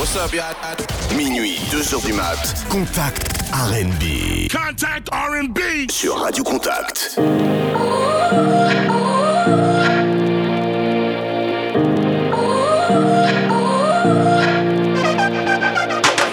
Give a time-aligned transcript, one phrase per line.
[0.00, 0.54] What's up, y'all?
[1.14, 2.64] Minuit, 2h du mat.
[2.70, 4.48] Contact R'N'B.
[4.48, 5.90] Contact R'N'B.
[5.90, 7.18] Sur Radio Contact.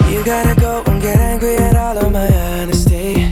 [0.08, 3.28] You gotta go and get angry at all of my honesty.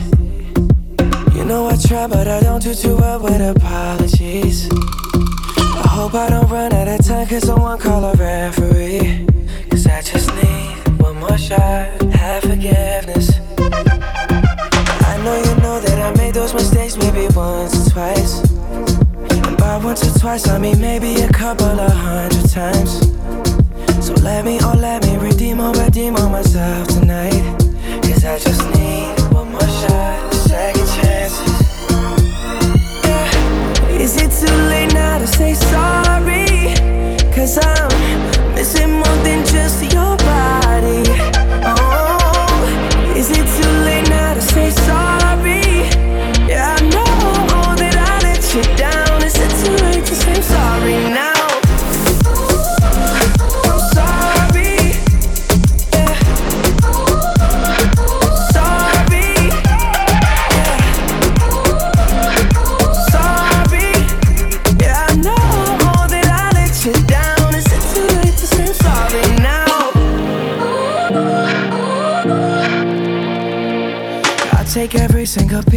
[1.35, 4.69] You know I try, but I don't do too well with apologies.
[4.71, 8.56] I hope I don't run out of time, cause someone call a referee.
[11.55, 13.39] Have forgiveness.
[13.59, 18.51] I know you know that I made those mistakes maybe once or twice.
[19.45, 22.99] And by once or twice, I mean maybe a couple of hundred times.
[24.05, 27.43] So let me, oh let me redeem or redeem on myself tonight.
[28.03, 31.61] Cause I just need one more shot, second chances.
[33.05, 33.99] Yeah.
[33.99, 36.75] Is it too late now to say sorry?
[37.33, 38.36] Cause I'm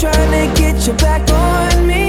[0.00, 1.99] Trying to get you back on me.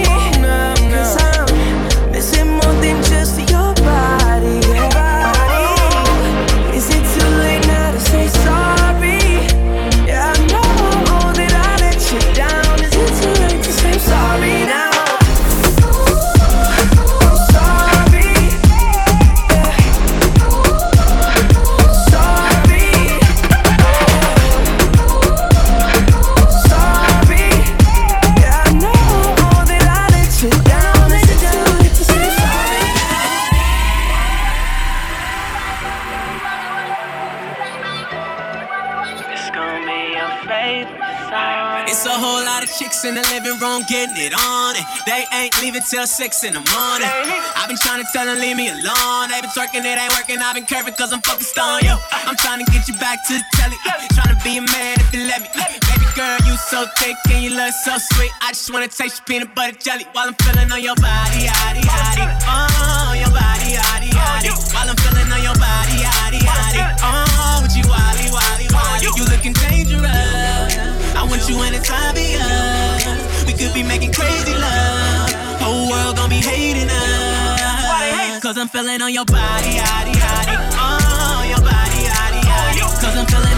[43.82, 44.76] Room getting it on.
[44.76, 47.10] And they ain't leaving till six in the morning.
[47.56, 49.30] I've been trying to tell them leave me alone.
[49.30, 50.38] They been twerking, it ain't working.
[50.40, 51.96] I've been curving cause I'm focused on you.
[52.12, 53.78] I'm trying to get you back to the telly.
[54.14, 55.50] Trying to be a man if you let me.
[55.54, 58.32] Baby girl, you so thick and you look so sweet.
[58.42, 61.82] I just wanna taste your peanut butter jelly while I'm feeling on your body, yaddy,
[61.82, 62.26] yaddy.
[62.46, 64.52] Oh, your body, yaddy, yaddy.
[64.74, 66.82] While I'm feeling on your body, yaddy, yaddy.
[67.02, 69.08] Oh, with you, wally, wally, wally.
[69.16, 70.76] You looking dangerous.
[71.16, 73.31] I want you when it's obvious.
[73.48, 75.30] We could be making crazy love.
[75.62, 77.62] Whole world gon' be hating us.
[77.88, 80.56] Why they hate Cause I'm feeling on your body, yaddy, yaddy.
[80.78, 83.02] Oh, your body, yaddy, yaddy.
[83.02, 83.51] Cause I'm feeling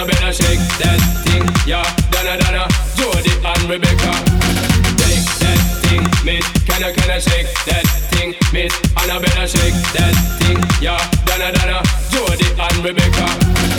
[0.00, 1.84] a better shake that thing, yeah.
[2.08, 2.64] Donna Donna,
[2.96, 4.12] Jody and Rebecca.
[4.96, 6.44] Shake that thing, miss.
[6.64, 8.72] Can I can I shake that thing, miss?
[8.96, 10.96] And I better shake that thing, yeah.
[11.28, 13.26] Donna Donna, Jody and Rebecca.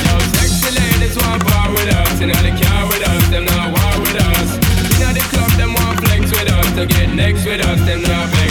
[0.06, 3.74] Yo, sexy ladies want bar with us, and all the car with us, them not
[3.74, 4.50] war with us.
[4.94, 8.02] You know the club, them want flex with us, to get next with us, them
[8.06, 8.51] not flex.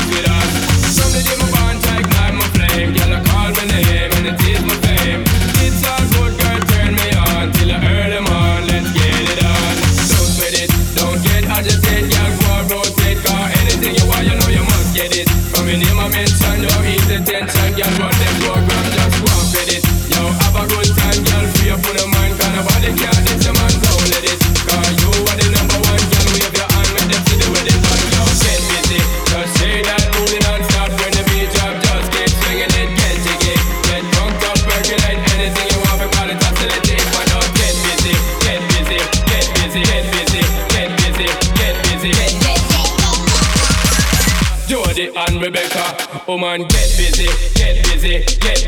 [46.40, 48.59] man, get busy, get busy, get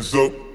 [0.00, 0.49] hands up.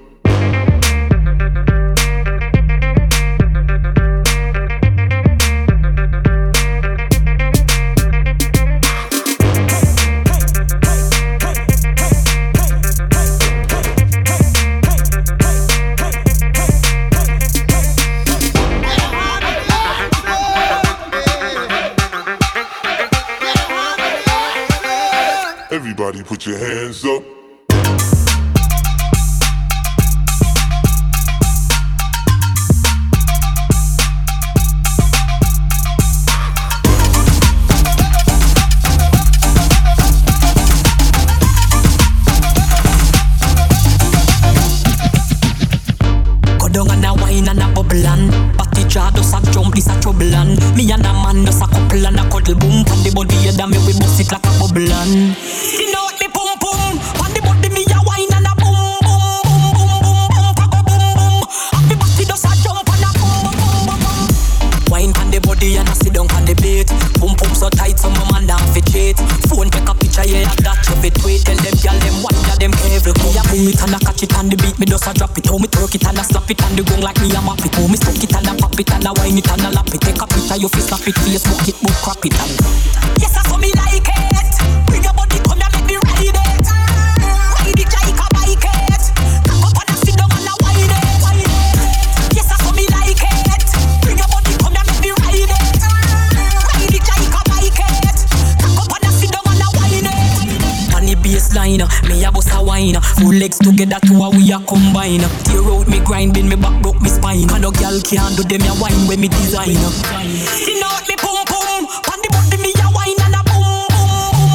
[108.06, 109.70] Can't do them ya wine when me design.
[109.70, 114.08] You know me pum pum, on the body me ya wine and a boom boom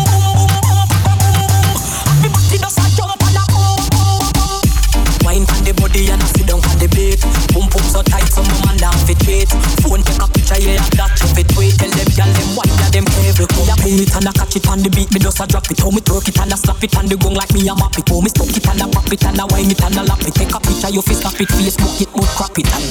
[0.08, 2.24] boom boom boom boom.
[2.24, 5.25] Me body does a jump and a boom boom boom.
[5.25, 7.20] Wine on the body and a sit down on the bed.
[7.51, 9.50] Boom boom so tight so my man down fit wait.
[9.84, 11.75] Phone take a picture yeah that you fit wait.
[11.79, 13.48] Tell them gyal them wine ya them careful.
[13.55, 15.12] Me a pull it and a catch it on the beat.
[15.13, 15.79] Me just a drop it.
[15.79, 17.96] How me twerk it and a slap it on the gong like me a map
[17.98, 18.08] it.
[18.10, 20.22] How me stuck it and a pop it and a wine it and a lap
[20.22, 20.36] it.
[20.36, 22.88] Take a picture you fi snap it, Facebook it, but crap it and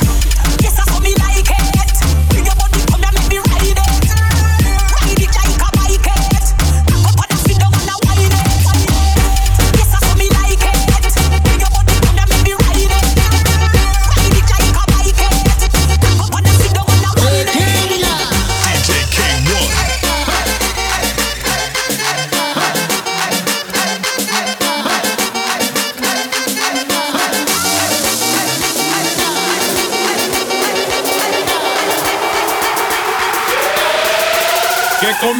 [0.60, 1.84] Que comience la fiesta.
[1.84, 1.89] Que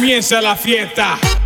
[0.01, 1.40] comience la fiesta.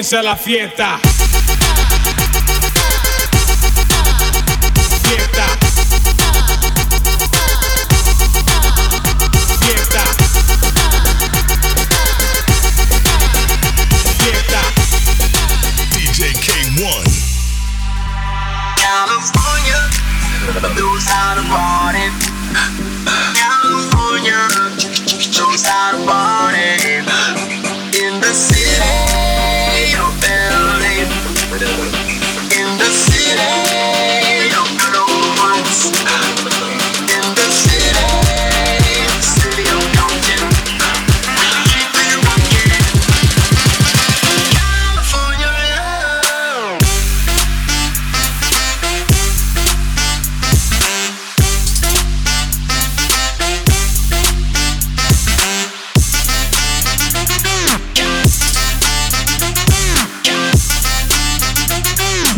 [0.00, 1.09] comienza la fiesta.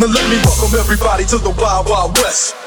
[0.03, 2.62] Now let me welcome everybody to the Wild Wild West.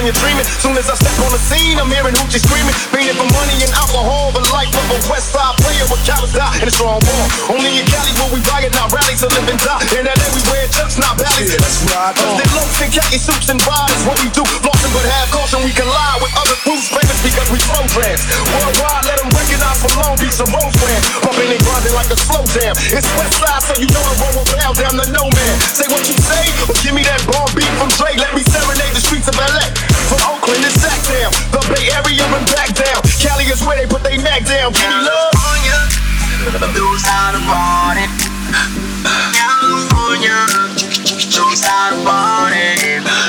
[0.00, 0.48] Dreaming.
[0.64, 2.72] Soon as I step on the scene, I'm hearing hoochie screaming.
[2.88, 6.64] Fiending for money and alcohol, the life of a West Side player with die in
[6.64, 7.26] a strong wall.
[7.52, 9.84] Only in Cali will we riot, not rallies to live and die.
[9.92, 11.52] In LA we wear chucks, not Ballys.
[11.52, 12.16] Yeah, that's right.
[12.16, 14.02] Cause they loafs in khaki suits and Raiders.
[14.08, 15.60] What we do, flossing but have caution.
[15.68, 18.24] We collide with other groups, famous because we programs.
[18.56, 21.04] Worldwide, let them recognize from Long Beach to Rosecrans.
[21.20, 22.72] Pumping and grinding like a slow jam.
[22.88, 25.54] It's West Side, so you know I roll around down the no man.
[25.60, 28.16] Say what you say, or give me that bomb beat from Dre.
[28.16, 29.89] Let me serenade the streets of LA.
[30.10, 32.98] From Oakland to Sactown, the Bay Area and back down.
[33.22, 34.72] Cali is where they put their neck down.
[34.72, 35.30] Give me love.
[35.38, 38.10] California knows how to party.
[39.38, 40.34] California
[41.30, 43.19] knows how to party.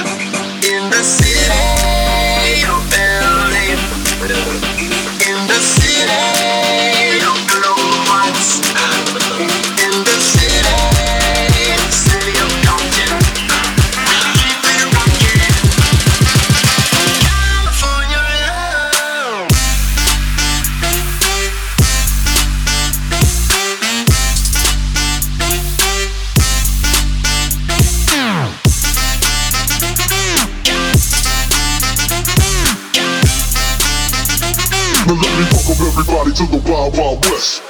[35.08, 37.64] Now let me welcome everybody to the Wild Wild West.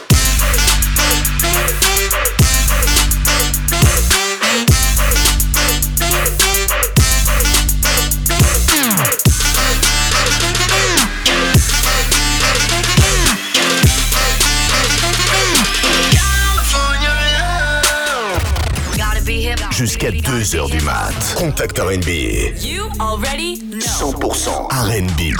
[19.72, 21.13] jusqu'à 2h du mat.
[21.36, 22.54] Contact RB.
[22.62, 23.61] You already.
[23.82, 25.34] 100% RB.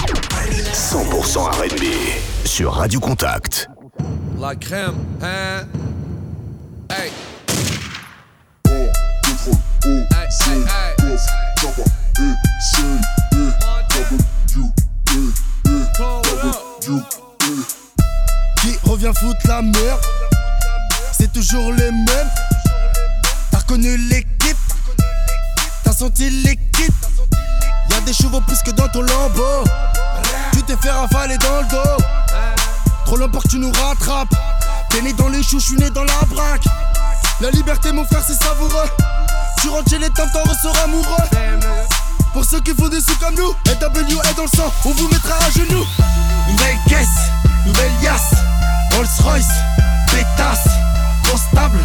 [0.74, 1.84] 100% RB.
[2.44, 3.68] Sur Radio Contact.
[4.40, 5.62] La crème, hein?
[6.90, 7.12] Hey.
[18.60, 20.00] Qui revient foutre la merde
[21.16, 22.30] C'est toujours les mêmes
[23.52, 24.56] T'as reconnu l'équipe
[25.84, 26.92] T'as senti l'équipe
[28.02, 29.64] des chevaux plus que dans ton lambeau.
[30.52, 32.04] Tu t'es fait ravaler dans le dos.
[33.04, 34.34] Trop longtemps que tu nous rattrapes.
[34.90, 36.64] T'es né dans les choux, j'suis né dans la braque.
[37.40, 38.88] La liberté mon frère c'est savoureux.
[39.60, 41.24] Tu rentres chez les temps, t'en ressors amoureux.
[42.32, 45.08] Pour ceux qui font des sous comme nous LW est dans le sang, on vous
[45.08, 45.84] mettra à genoux.
[46.48, 47.30] Nouvelle caisse,
[47.66, 48.34] nouvelle yasse.
[48.92, 49.52] Rolls Royce,
[50.06, 50.68] pétasse.
[51.30, 51.78] Constable,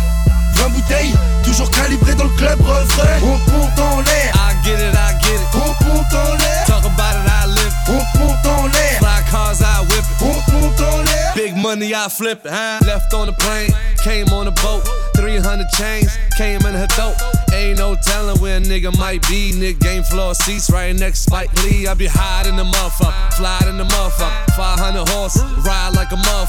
[0.57, 4.95] 20 bouteilles Toujours calibré dans le club refrain On monte en l'air I get it,
[4.95, 5.47] I get it.
[5.53, 7.73] On monte en l'air Talk about it, I live.
[7.87, 10.21] On monte en l'air Fly cars, I whip it.
[10.21, 12.51] On monte en l'air Big money, I flip it.
[12.51, 12.79] Huh?
[12.83, 13.69] Left on the plane,
[14.03, 14.81] came on a boat.
[15.15, 17.13] 300 chains, came in her throat.
[17.53, 19.51] Ain't no telling where a nigga might be.
[19.53, 21.85] Nigga game floor seats right next to Spike Lee.
[21.85, 24.55] I be hiding the motherfucker, fly in the motherfucker.
[24.57, 25.76] 500 horse, ride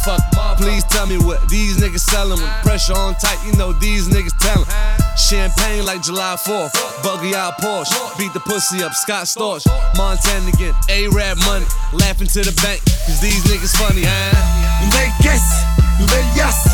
[0.07, 0.57] motherfucker.
[0.59, 2.41] Please tell me what these niggas selling.
[2.41, 4.69] When pressure on tight, you know these niggas telling.
[5.17, 7.95] Champagne like July 4th, buggy out Porsche.
[8.19, 9.67] Beat the pussy up, Scott Storch.
[9.97, 11.67] Montana again, A-Rap money.
[11.93, 14.85] Laughing to the bank, cause these niggas funny, huh?
[14.85, 15.65] Nouvelle caisse,
[15.99, 16.69] nouvelle yasse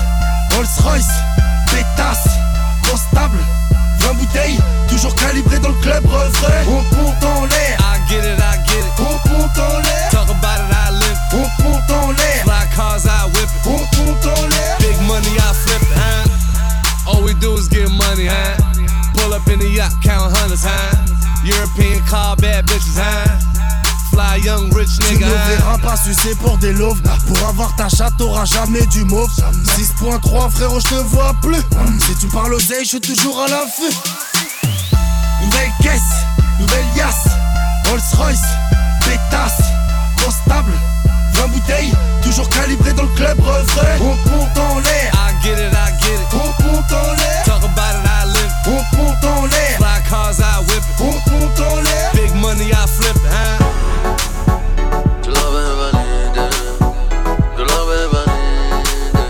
[0.55, 1.15] Rolls Royce,
[1.71, 2.29] pétasse
[2.89, 3.39] Constable,
[4.01, 4.59] 20 bouteilles
[4.89, 8.85] Toujours calibré dans le club refrain On monte en l'air I get it, I get
[8.85, 8.95] it.
[8.99, 11.19] L'air Talk about it, I live.
[12.19, 14.25] L'air Fly cars, I whip it.
[14.25, 17.11] L'air Big money, I flip it, huh?
[17.11, 18.57] All we do is get money, huh?
[19.17, 20.97] Pull up in the yacht, count hundreds, huh?
[21.45, 23.41] European car, bad bitches, huh?
[24.11, 25.49] Fly young rich Tu nigga, ne huh?
[25.49, 29.29] verras pas sucer pour des loaves Pour avoir ta chatte t'auras jamais du mauve
[29.77, 31.61] 6.3 frérot je te vois plus
[32.07, 33.93] Si tu parles oseille je suis toujours à l'affût
[35.43, 36.15] Nouvelle caisse,
[36.61, 37.27] nouvelle yasse
[37.95, 38.43] Rolls Royce,
[39.03, 39.63] pétasse
[40.17, 40.73] Constable,
[41.35, 41.93] 20 bouteilles
[42.25, 46.15] Toujours calibré dans le club refrain On monte en l'air I get it, I get
[46.15, 46.27] it.
[46.33, 48.53] On monte en l'air Talk about it, I live.
[48.67, 50.99] On monte en l'air Fly cars, I whip it.
[50.99, 53.63] On monte en l'air Big money, I flip it, huh?
[55.23, 56.49] Tu l'avais validé,
[57.55, 59.25] tu l'avais validé,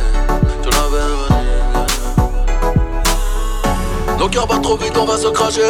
[0.63, 1.53] tu l'avais validé.
[4.19, 5.61] Nos cœurs battent trop vite, on va se cracher.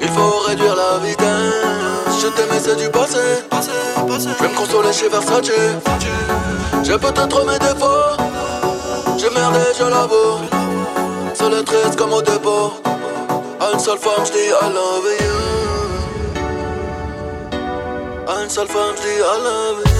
[0.00, 1.31] Il faut réduire la vitesse.
[2.22, 3.18] Je t'aimais, c'est du passé.
[3.50, 5.50] Je vais me consoler chez Versace.
[6.84, 8.16] J'ai peut-être mes défauts.
[9.18, 10.38] J'ai merdé, je l'avoue.
[11.34, 12.74] Seul et triste comme au dépôt.
[13.58, 15.34] À une seule femme, je dis I love you.
[18.28, 19.91] À une seule femme, je dis I love you.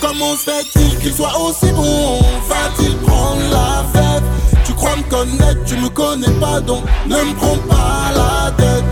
[0.00, 2.20] Comment se fait-il qu'il soit aussi bon?
[2.48, 4.22] Va-t-il prendre la fête?
[4.64, 8.84] Tu crois me connaître, tu me connais pas donc ne me prends pas la tête.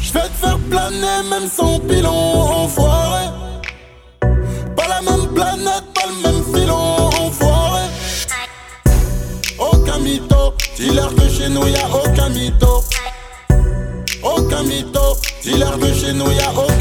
[0.00, 3.26] Je vais te faire planer même sans pilon, enfoiré.
[4.76, 7.82] Pas la même planète, pas le même filon, enfoiré.
[9.58, 12.84] Aucun mytho, dis-leur que chez nous y'a aucun mytho.
[14.22, 16.75] Aucun mytho, dis-leur que chez nous y'a aucun mytho.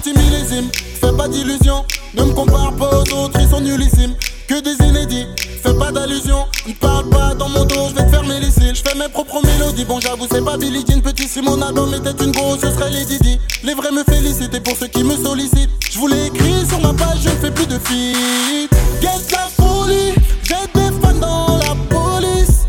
[0.00, 1.84] Fais pas d'illusions,
[2.14, 4.14] ne me compare pas aux autres, ils sont nullissimes.
[4.46, 5.26] Que des inédits,
[5.62, 8.76] fais pas d'allusion, ne parle pas dans mon dos, je vais te fermer les cils.
[8.76, 11.92] Je fais mes propres mélodies, bon j'avoue c'est pas Billie Jean, petit si mon album
[11.92, 13.40] était une grosse, ce serait les Didi.
[13.64, 17.18] Les vrais me félicitent pour ceux qui me sollicitent, je voulais écrire sur ma page,
[17.24, 18.70] je ne fais plus de feat.
[19.02, 22.66] Get la folie, j'ai des fans dans la police.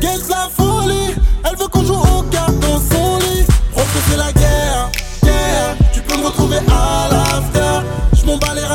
[0.00, 3.44] Get la folie, elle veut qu'on joue aux cartes dans son lit.
[4.10, 4.43] C'est la guerre.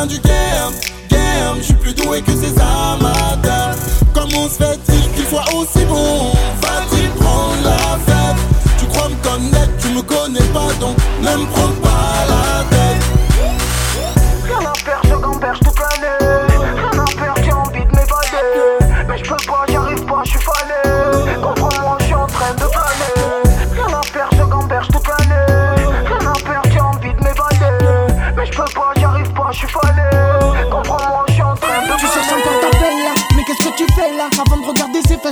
[0.07, 0.71] Du game,
[1.09, 1.57] game.
[1.57, 3.75] Je suis plus doué que ces amateurs.
[4.13, 6.31] Comment se fait-il qu'il soit aussi bon
[6.61, 8.37] Va-t-il prendre la fête?
[8.79, 12.78] Tu crois me connaître, tu me connais pas donc ne me prends pas la tête.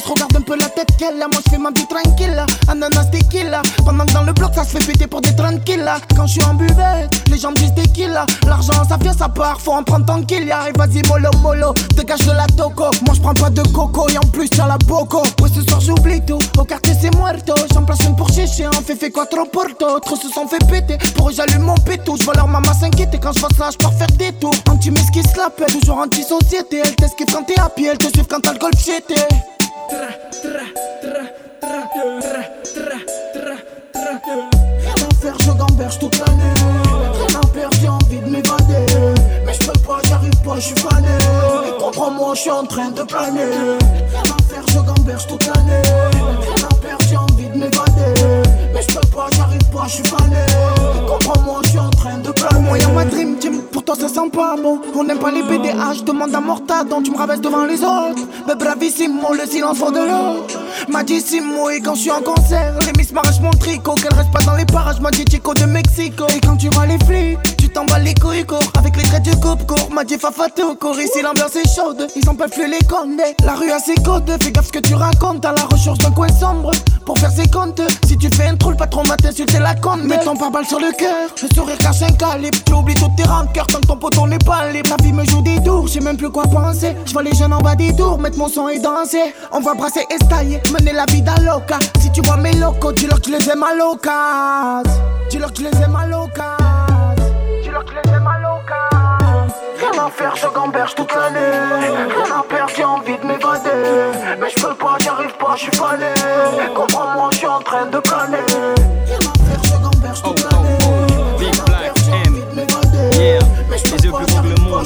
[0.06, 1.28] Regarde un peu la tête qu'elle a.
[1.28, 2.46] Moi je fais ma vie tranquille.
[2.68, 3.62] Ananas tequila.
[3.84, 5.90] Pendant que dans le bloc ça se fait péter pour des tranquilles.
[6.16, 9.60] Quand je suis en buvette Les jambes disent tequila L'argent ça vient ça part.
[9.60, 11.74] Faut en prendre tant qu'il y a Et vas-y mollo mollo.
[11.96, 12.86] Dégage de la toco.
[13.06, 14.08] Moi je prends pas de coco.
[14.10, 15.24] Et en plus t'as la boco.
[15.42, 16.40] Ouais ce soir j'oublie tout.
[16.58, 17.54] Au quartier c'est muerto.
[17.74, 18.46] J'en place une pour chier
[18.78, 20.00] On fait fait quoi trop porto.
[20.00, 20.98] Trop se sont fait péter.
[21.16, 22.16] Pour eux j'allume mon pétou.
[22.18, 23.20] Je vois leur maman s'inquiéter.
[23.20, 24.54] Quand je passe là je faire des tours.
[24.70, 26.82] Anti-miss qui se la Toujours anti-société.
[26.84, 27.90] Elle t'esquive quand t'es à pied.
[27.92, 29.57] Elle te suive quand t'as le pété
[34.38, 36.54] Rien à faire, je gamberge toute l'année.
[37.14, 37.48] Rien à
[37.80, 38.86] j'ai envie de m'évader.
[39.46, 41.08] Mais je peux pas, j'arrive pas, je suis fané.
[41.80, 43.42] Contre moi, je suis en train de planer.
[43.42, 45.82] Rien à faire, je gamberge toute l'année.
[46.14, 47.18] Rien à j'ai
[47.50, 48.47] de m'évader.
[48.78, 50.36] Mais je peux pas, j'arrive pas, je suis fané.
[51.08, 52.60] Contre moi, je suis en train de planer.
[52.60, 54.80] Moi, y'a ma dream team, pour toi ça sent pas bon.
[54.96, 58.22] On n'aime pas les BDH, demande à Mortadon, tu me rabaisses devant les autres.
[58.48, 60.46] Mais bravissimo, le silence vaut de l'eau.
[60.90, 63.96] Magissimo, et quand je suis en concert, les miss m'arrachent mon tricot.
[63.96, 66.26] Qu'elle reste pas dans les parages, m'a dit Chico de Mexico.
[66.36, 68.44] Et quand tu vois les flics, t'en bats les couilles.
[68.80, 71.00] Avec les traits du coupe court, m'a dit Fafa tout court.
[71.00, 73.36] Ici l'ambiance est chaude, ils en peuvent plus les condés.
[73.46, 75.46] La rue a ses codes, fais gaffe ce que tu racontes.
[75.46, 76.72] À la recherche d'un coin sombre,
[77.06, 77.82] pour faire ses comptes.
[78.08, 80.08] Si tu fais un trou, le patron m'a t'insulté la conne.
[80.08, 82.58] Mets ton pare-balles sur le cœur, le sourire cache un calibre.
[82.66, 84.90] Tu oublies toutes tes rancœurs tant que ton poteau n'est pas libre.
[84.98, 86.96] La vie me joue des tours, j'ai même plus quoi penser.
[87.06, 89.34] Je vois les jeunes en bas des tours, mettre mon son et danser.
[89.52, 91.78] On va brasser et stailler, mener la vie loca.
[92.02, 95.02] Si tu vois mes locaux, dis-leur que je les aime à l'occasion.
[95.30, 96.67] Dis-leur que je les aime à l'occasion.
[99.78, 101.40] Rien à faire, je gamberge toute l'année.
[101.40, 103.70] Rien à perdre, j'ai envie de m'évader.
[104.40, 106.08] Mais je peux pas, j'y arrive pas, je suis fané.
[106.76, 108.38] Comprends-moi, je suis en train de planer.
[109.06, 110.78] Rien à faire, je gamberge toute l'année.
[111.38, 111.94] Big Black
[112.26, 112.42] M.
[113.14, 114.86] Yeah, les yeux plus gros que le monde.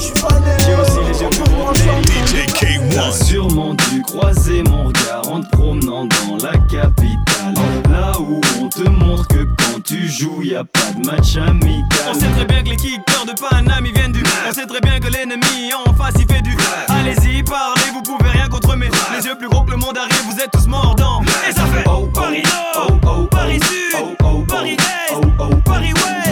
[0.58, 5.28] J'ai aussi les yeux plus gros que les DJ T'as sûrement dû croiser mon regard
[5.30, 7.54] en te promenant dans la capitale.
[7.90, 9.44] Là où on te montre que
[9.82, 11.84] tu joues, y a pas de match amical.
[12.08, 14.22] On sait très bien que les kickers de Paname ils viennent du.
[14.48, 16.56] On sait très bien que l'ennemi en face il fait du.
[16.88, 18.88] Allez-y, parlez, vous pouvez rien contre mes.
[19.16, 21.22] Les yeux plus gros que le monde arrive, vous êtes tous mordants.
[21.48, 22.42] Et ça fait oh, Paris
[22.74, 24.16] Nord, Paris Sud,
[24.48, 26.31] Paris Est, Paris Ouest,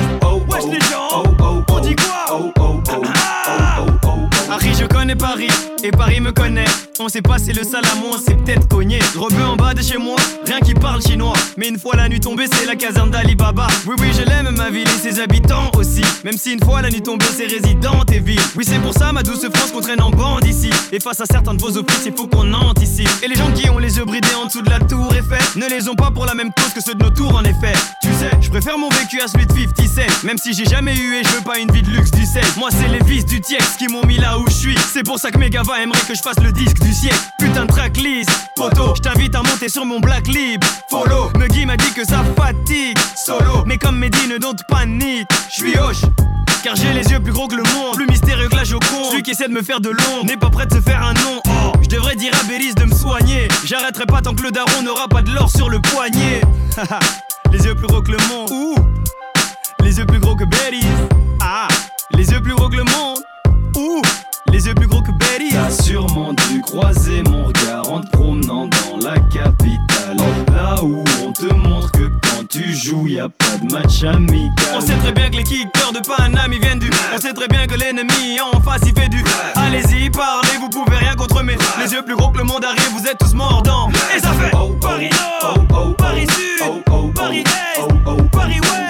[5.83, 6.67] Et Paris me connaît.
[6.99, 8.99] On s'est passé le salamon, on s'est peut-être cogné.
[9.17, 11.33] Rebeu en bas de chez moi, rien qui parle chinois.
[11.57, 13.67] Mais une fois la nuit tombée, c'est la caserne d'Ali Baba.
[13.87, 16.03] Oui, oui, je l'aime, ma ville et ses habitants aussi.
[16.25, 18.41] Même si une fois la nuit tombée, c'est résidents et villes.
[18.57, 20.71] Oui, c'est pour ça, ma douce France, qu'on traîne en bande ici.
[20.93, 23.09] Et face à certains de vos offices, il faut qu'on anticipe.
[23.23, 25.67] Et les gens qui ont les yeux bridés en dessous de la tour Eiffel ne
[25.67, 27.73] les ont pas pour la même cause que ceux de nos tours, en effet.
[28.03, 30.27] Tu sais, je préfère mon vécu à celui de 50 Cent.
[30.27, 32.45] Même si j'ai jamais eu et je veux pas une vie de luxe du sel.
[32.59, 34.79] Moi, c'est les vices du Tiex qui m'ont mis là où je suis.
[34.93, 37.65] C'est pour ça que mes gavas aimeraient que je fasse le disque du siècle, putain
[37.65, 38.31] de tracklist.
[38.57, 40.63] Photo, je t'invite à monter sur mon black lib.
[40.89, 42.97] Follow, Nuggy m'a dit que ça fatigue.
[43.17, 45.29] Solo, mais comme Mehdi ne don't panique.
[45.51, 46.03] Je suis hoche.
[46.63, 49.11] Car j'ai les yeux plus gros que le monde, plus mystérieux que la Joconde.
[49.11, 51.15] Celui qui essaie de me faire de l'ombre n'est pas prêt de se faire un
[51.15, 51.41] nom.
[51.47, 53.49] Oh, je devrais dire à Bélis de me soigner.
[53.65, 56.41] J'arrêterai pas tant que le daron n'aura pas de l'or sur le poignet.
[57.53, 58.51] les yeux plus gros que le monde.
[58.51, 58.75] Ouh.
[59.81, 60.87] Les yeux plus gros que Bélis.
[61.41, 61.69] Ah,
[62.13, 63.21] les yeux plus gros que le monde.
[63.77, 64.03] Ouh.
[64.53, 65.51] Les yeux plus gros que Betty.
[65.53, 70.17] T'as sûrement dû croiser mon regard en te promenant dans la capitale.
[70.53, 74.51] Là où on te montre que quand tu joues y a pas de match amical.
[74.75, 77.49] On sait très bien que les kickers de Paname ils viennent du On sait très
[77.49, 79.23] bien que l'ennemi en face il fait du
[79.55, 82.91] Allez-y parlez vous pouvez rien contre mes Les yeux plus gros que le monde arrive
[82.93, 85.11] vous êtes tous mordants Et ça fait Paris
[85.43, 86.83] Nord Paris Sud
[87.15, 87.45] Paris
[87.77, 88.90] Est Paris Ouest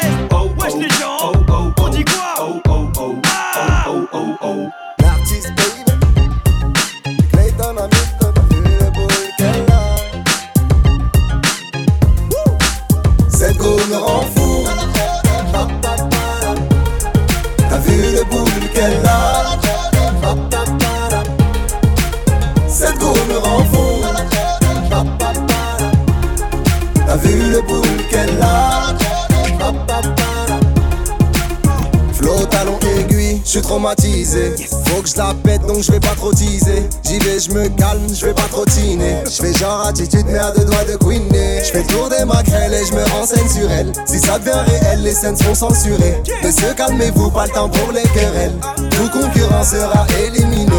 [45.11, 46.23] les scènes seront censurées.
[46.43, 48.55] Messieurs, calmez-vous, pas le temps pour les querelles.
[48.91, 50.71] Tout concurrent sera éliminé.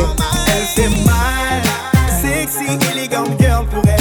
[0.47, 1.61] Elle fait mal,
[2.21, 4.00] sexy, élégante girl pour elle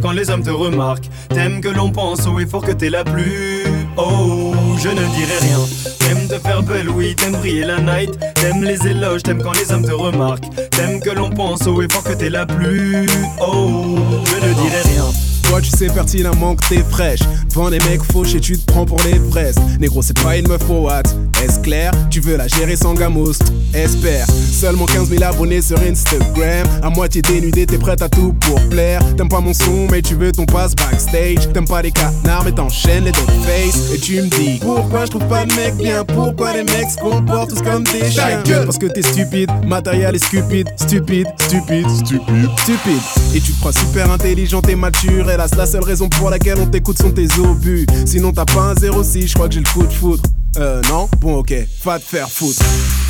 [0.00, 1.08] quand les hommes te remarquent.
[1.28, 3.64] T'aimes que l'on pense haut et fort que t'es la plus.
[3.96, 5.58] Oh, je ne dirai rien.
[5.98, 8.18] T'aimes te faire belle, oui, t'aimes briller la night.
[8.34, 10.48] T'aimes les éloges, t'aimes quand les hommes te remarquent.
[10.70, 13.06] T'aimes que l'on pense haut et fort que t'es la plus.
[13.40, 15.04] Oh, je ne dirai rien.
[15.48, 18.86] Toi tu sais pertinemment que t'es fraîche Devant des mecs fauches et tu te prends
[18.86, 21.02] pour les fraises Négro c'est pas une meuf pour what?
[21.42, 21.90] Est-ce clair?
[22.10, 23.32] Tu veux la gérer sans gamos
[23.74, 24.26] Espère.
[24.30, 26.66] Seulement 15 000 abonnés sur Instagram.
[26.82, 29.00] À moitié dénudé t'es prête à tout pour plaire.
[29.16, 32.52] T'aimes pas mon son mais tu veux ton passe backstage T'aimes pas les canards mais
[32.52, 33.92] t'enchaînes les dog face.
[33.94, 36.04] Et tu me dis Pourquoi je trouve pas de mec bien?
[36.04, 38.42] Pourquoi les mecs se comportent tous comme des chiens?
[38.64, 42.48] Parce que t'es stupide Matériel est stupide Stupide Stupide Stupide.
[42.58, 43.02] Stupide.
[43.34, 45.30] Et tu te crois super intelligent et mature.
[45.30, 47.39] Hélas la seule raison pour laquelle on t'écoute sont tes
[48.06, 50.22] Sinon t'as pas un 06 je crois que j'ai le coup de foudre
[50.58, 51.08] Euh non?
[51.20, 52.62] Bon ok Va te faire foutre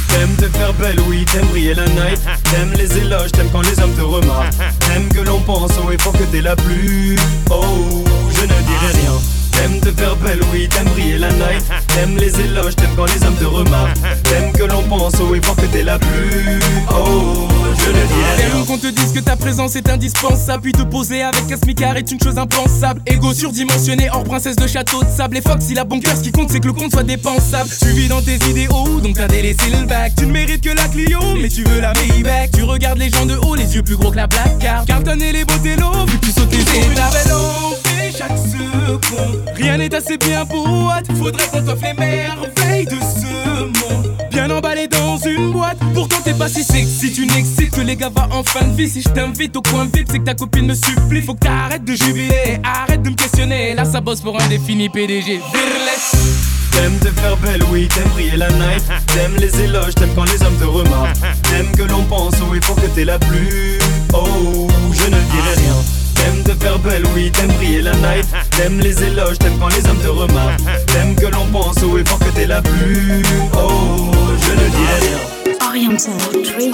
[0.09, 2.21] T'aimes te faire belle, oui, t'aimes briller la night.
[2.51, 4.53] T'aimes les éloges, t'aimes quand les hommes te remarquent.
[4.81, 7.17] T'aimes que l'on pense haut et fort que t'es la plus.
[7.49, 8.05] Oh,
[8.35, 9.13] je ne dirai rien.
[9.61, 11.63] T'aimes te faire belle, oui, t'aimes briller la night.
[11.89, 13.99] T'aimes les éloges, t'aimes quand les hommes te remarquent.
[14.23, 16.59] T'aimes que l'on pense haut et fort que t'es la plus.
[16.91, 17.47] Oh,
[17.79, 18.51] je ne dirai rien.
[18.51, 21.99] T'aimes qu'on te dise que ta présence est indispensable Puis te poser avec un smicard
[21.99, 25.79] est une chose impensable Ego surdimensionné hors princesse de château de sable Et Fox il
[25.79, 28.23] a bon cœur ce qui compte c'est que le compte soit dépensable Tu vis dans
[28.23, 31.65] tes idéaux donc t'as délaissé le bac Tu ne mérites que la Clio mais tu
[31.65, 34.27] veux la Maybach Tu regardes les gens de haut les yeux plus gros que la
[34.27, 39.45] Black Card Carlton et les Botello vu que tu sautes fait chaque seconde.
[39.55, 44.13] Rien n'est assez bien pour what Faudrait qu'on t'offre les merveilles de ce monde.
[44.31, 45.79] Bien emballé dans une boîte.
[45.95, 47.13] Pourtant t'es pas si sexy.
[47.13, 48.89] Tu n'excites que les gars va en fin de vie.
[48.89, 51.23] Si je t'invite au coin vite c'est que ta copine me supplie.
[51.23, 52.61] Faut que t'arrêtes de jubiler.
[52.65, 53.75] Arrête de me questionner.
[53.75, 56.41] Là ça bosse pour un défini PDG Virless
[56.73, 58.83] T'aimes te faire belle, oui, t'aimes briller la night.
[59.09, 61.19] T'aimes les éloges, t'aimes quand les hommes te remarquent.
[61.51, 63.79] T'aimes que l'on pense et fort que t'es la plus.
[64.15, 66.00] Oh, je ne dirai rien.
[66.21, 68.27] T'aimes te faire belle, oui, t'aimes briller la night.
[68.51, 70.61] T'aimes les éloges, t'aimes quand les hommes te remarquent.
[70.87, 73.23] T'aimes que l'on pense haut et fort que t'es la plus.
[73.55, 74.11] Oh,
[74.45, 75.19] je ne dirai rien.
[75.67, 76.73] Oriental Dream.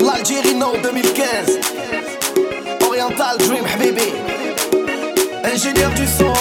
[0.00, 1.58] L'Algérie Nord 2015.
[2.86, 4.12] Oriental Dream, Habibi.
[5.44, 6.32] Ingénieur du son,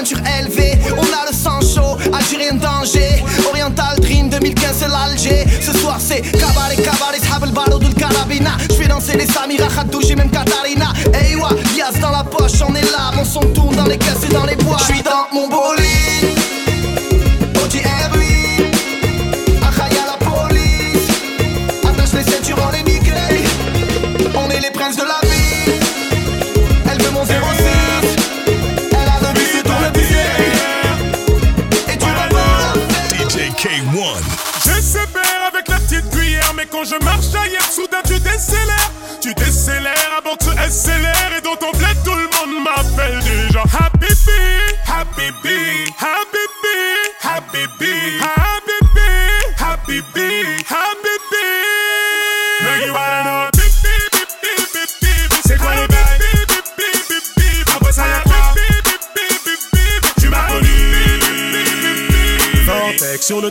[0.00, 0.78] ceinture élevée.
[0.96, 3.22] On a le sang chaud, Algérien danger.
[3.48, 5.44] Oriental Dream 2015, c'est l'Alger.
[5.60, 8.52] Ce soir, c'est cabaret, cabaret, Habel Baro du Carabina.
[8.70, 10.92] Je fais danser les Samira, Khadouji, même Katarina.
[11.12, 13.12] Hey, wa, Yas dans la poche, on est là.
[13.14, 14.78] Mon son tourne dans les caisses et dans les bois.
[14.78, 15.48] Je suis dans mon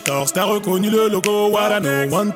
[0.04, 1.90] t'as reconnu le logo Warano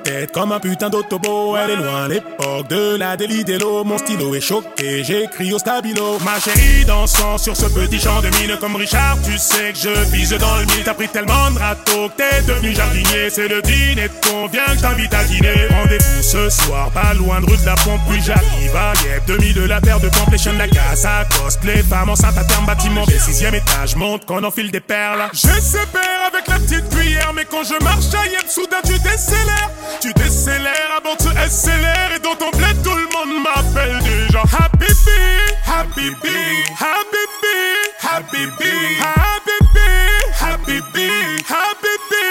[0.04, 4.36] tête comme un putain d'autobo Elle est loin l'époque de la délit d'Elo Mon stylo
[4.36, 6.18] est choqué, j'écris au stabilo.
[6.24, 10.12] Ma chérie dansant sur ce petit champ de mine Comme Richard, tu sais que je
[10.12, 10.84] vise dans le mille.
[10.84, 13.30] T'as pris tellement de râteaux que t'es devenu jardinier.
[13.30, 15.68] C'est le dîner de convient que t'invite à dîner.
[15.70, 18.76] Rendez-vous ce soir, pas loin de rue de la pompe Puis j'arrive.
[18.76, 21.64] À Yep, demi de la paire de complétion de la casa Coste.
[21.64, 25.30] Les femmes enceintes à terme bâtiment Des sixième étage, monte qu'on enfile des perles.
[25.32, 28.98] Je sais faire avec la petite cuillère, mais quand je marche à Yep, soudain tu
[29.00, 29.70] décélères.
[30.02, 34.42] Tu décélères avant tu accélères, et dans ton bled, tout le monde m'appelle déjà.
[34.42, 42.24] Happy Bee, Happy Bee, Happy Bee, Happy Bee, Happy Bee, Happy Bee, Happy Bee.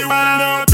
[0.00, 0.67] You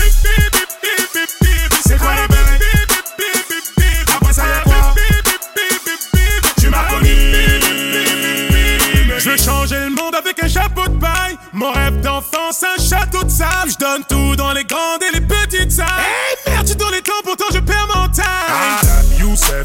[13.85, 14.24] de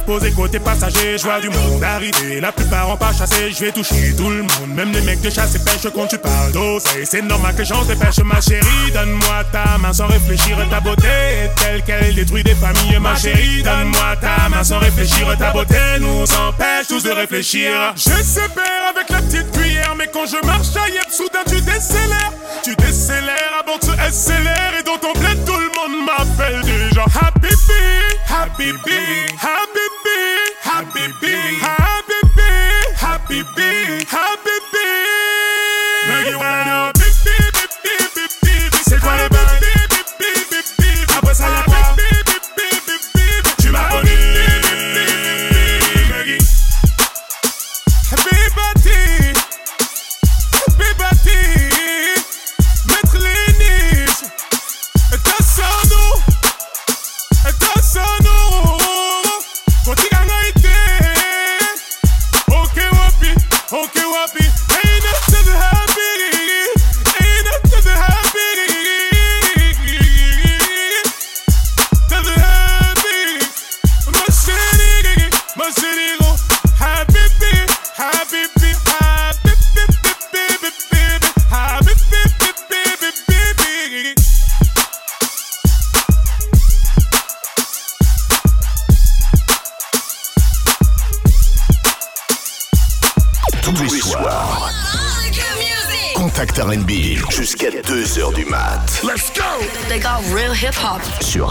[0.09, 3.71] posé côté passager Je vois du monde arriver, la plupart ont pas chassé Je vais
[3.71, 7.05] toucher tout le monde, même les mecs de chasse et pêche Quand tu parles d'oseille,
[7.05, 11.55] c'est normal que j'en dépêche Ma chérie, donne-moi ta main sans réfléchir Ta beauté est
[11.55, 16.23] telle qu'elle détruit des familles Ma chérie, donne-moi ta main sans réfléchir Ta beauté nous
[16.23, 17.93] empêche tous de réfléchir.
[17.95, 21.61] Je sais faire avec la petite cuillère, mais quand je marche à Yep, soudain tu
[21.61, 22.33] décélères.
[22.63, 27.03] Tu décélères avant que tu accélères, et dans ton bled, tout le monde m'appelle déjà.
[27.03, 29.88] Happy Bee, Happy Bee, Happy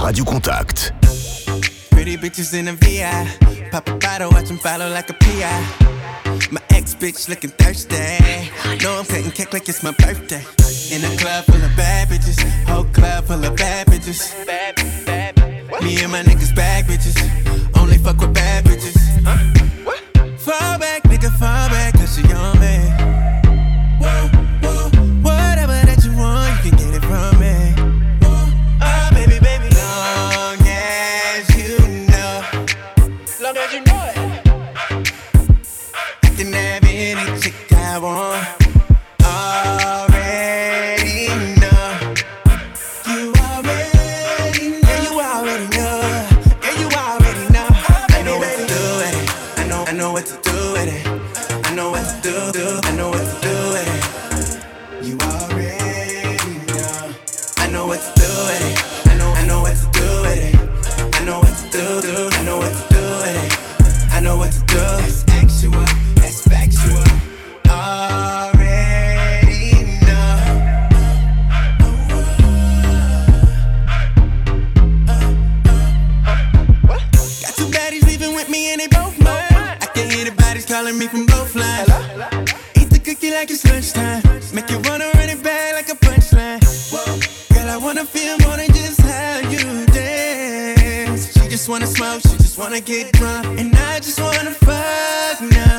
[0.08, 0.90] Radio Contact.
[1.90, 3.28] Pretty bitches in a VI.
[3.70, 6.48] Pop a bottle, watch them follow like a PI.
[6.50, 7.94] My ex bitch looking thirsty.
[8.82, 10.42] Know I'm cutting cake like it's my birthday.
[10.96, 12.40] In a club full of bad bitches.
[12.64, 14.32] Whole club full of bad bitches.
[15.82, 17.18] Me and my niggas bad bitches.
[17.78, 18.32] Only fuck with
[80.68, 81.88] calling me from both lines.
[82.76, 84.22] Eat the cookie like it's lunchtime.
[84.52, 86.60] Make you wanna run it back like a punchline.
[87.54, 91.32] Girl, I wanna feel more than just how you dance.
[91.32, 93.58] She just wanna smoke, she just wanna get drunk.
[93.58, 95.78] And I just wanna fuck now.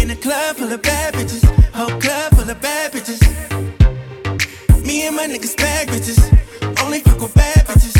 [0.00, 1.44] In a club full of bad bitches.
[1.72, 3.20] Whole club full of bad bitches.
[4.84, 6.20] Me and my niggas bad bitches.
[6.84, 7.93] Only fuck with bad bitches.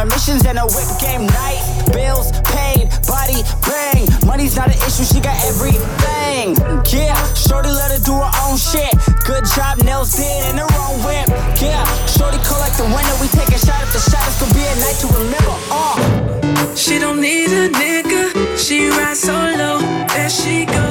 [0.00, 1.60] On missions and a whip game night.
[1.92, 4.08] Bills paid, body bang.
[4.24, 6.56] Money's not an issue, she got everything.
[6.88, 8.92] Yeah, shorty let her do her own shit.
[9.28, 11.28] Good job, nails did in her own whip.
[11.60, 13.14] Yeah, shorty cold like the winter.
[13.20, 15.56] We take a shot if the shot is gonna be a night to remember.
[15.68, 16.74] Uh.
[16.74, 18.56] She don't need a nigga.
[18.56, 19.80] She rides solo.
[20.08, 20.89] There she go.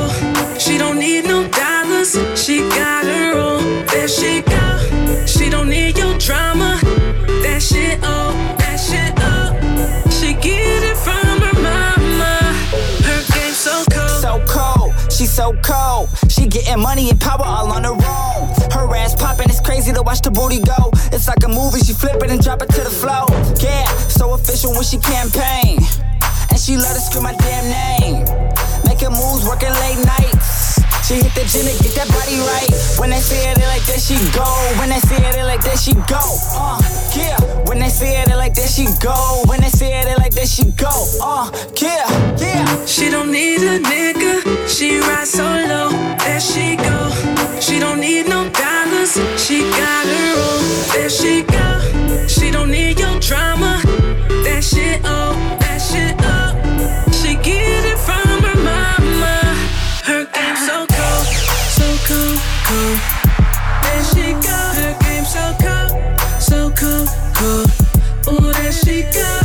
[15.64, 16.10] Cold.
[16.30, 18.44] She getting money and power all on her own.
[18.72, 20.92] Her ass popping, it's crazy to watch the booty go.
[21.12, 23.26] It's like a movie, she flip it and drop it to the floor.
[23.62, 25.80] Yeah, so official when she campaign.
[26.50, 28.26] And she let her scream my damn name.
[28.86, 30.69] Making moves, working late nights.
[31.10, 32.70] She hit the gym to get that body right.
[33.02, 34.46] When they see it, they like that she go.
[34.78, 36.22] When they see it, they like that she go.
[36.54, 36.78] Uh,
[37.18, 37.34] yeah.
[37.66, 39.42] When they see it, they like that she go.
[39.50, 40.94] When they see it, they like that she go.
[41.20, 41.50] Uh,
[41.82, 42.06] yeah,
[42.38, 42.86] yeah.
[42.86, 44.70] She don't need a nigga.
[44.70, 45.90] She rides solo.
[46.22, 47.10] There she go.
[47.60, 49.18] She don't need no dollars.
[49.42, 50.62] She got her own.
[50.94, 52.28] There she go.
[52.28, 53.82] She don't need your drama.
[54.46, 55.34] That shit oh,
[64.34, 64.58] she.
[64.80, 67.70] Her game so cold, so cold, cold.
[68.28, 69.39] Ooh, there she go.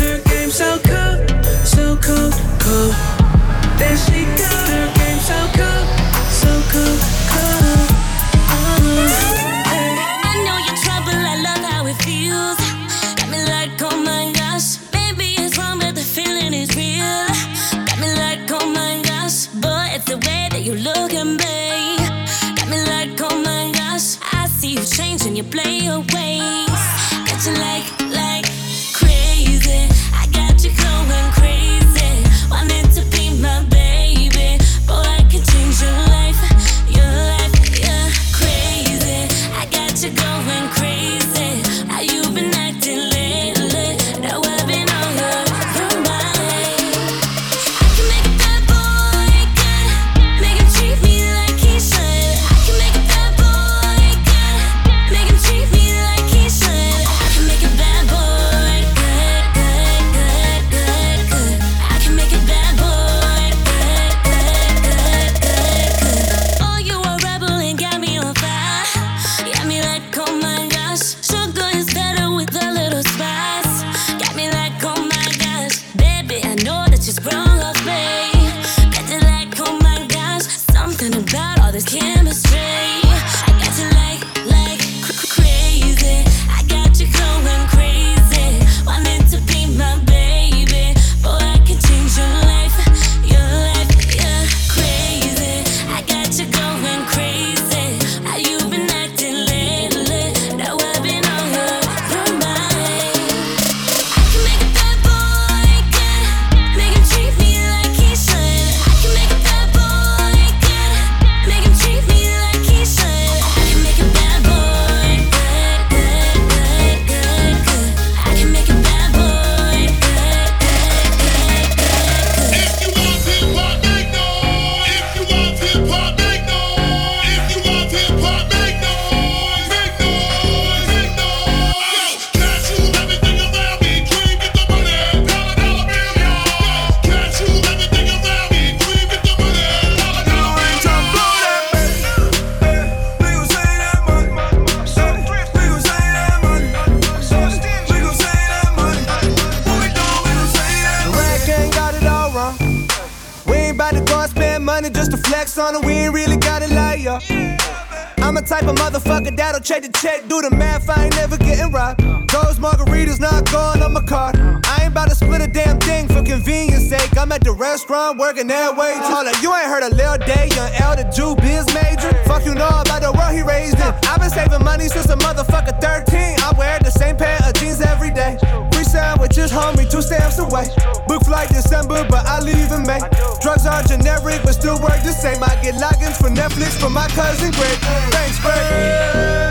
[169.01, 169.07] Way.
[169.07, 172.13] Hold up, you ain't heard a Lil Day, young L, the Jew biz major.
[172.25, 173.95] Fuck you know about the world he raised in.
[174.07, 176.39] I've been saving money since a motherfucker 13.
[176.41, 178.39] I wear the same pair of jeans every day.
[178.73, 180.67] Free sandwiches, homie, two stamps away.
[181.09, 183.01] Book flight December, but I leave in May.
[183.41, 185.43] Drugs are generic, but still work the same.
[185.43, 187.79] I get logins for Netflix from my cousin Greg.
[188.13, 189.44] Thanks, Greg.